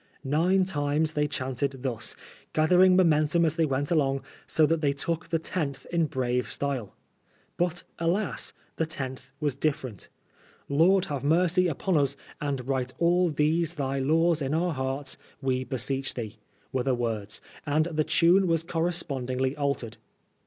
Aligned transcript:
''Nine 0.39 0.65
times 0.65 1.13
they 1.13 1.27
chanted 1.27 1.83
thus, 1.83 2.15
gather 2.53 2.81
ing 2.81 2.95
momentum 2.95 3.45
as 3.45 3.55
they 3.55 3.67
went 3.67 3.91
along, 3.91 4.23
so 4.47 4.65
that 4.65 4.81
they 4.81 4.93
took 4.93 5.29
the 5.29 5.37
tenth 5.37 5.85
in 5.93 6.07
brave 6.07 6.49
style. 6.49 6.95
But, 7.55 7.83
alas 7.99 8.51
I 8.55 8.61
the 8.77 8.85
tenth 8.87 9.31
was 9.39 9.53
different." 9.53 10.09
Lord 10.69 11.05
have 11.05 11.23
mercy 11.23 11.67
upon 11.67 11.97
us, 11.97 12.15
and 12.41 12.67
write 12.67 12.93
all 12.97 13.29
these 13.29 13.75
thy 13.75 13.99
laws 13.99 14.41
in 14.41 14.55
our 14.55 14.73
hearts, 14.73 15.19
we 15.39 15.63
beseech 15.63 16.15
thee," 16.15 16.39
were 16.71 16.81
the 16.81 16.95
words, 16.95 17.39
and 17.67 17.85
the 17.85 18.03
tune 18.03 18.47
was 18.47 18.63
correspondingly 18.63 19.55
altered. 19.55 19.97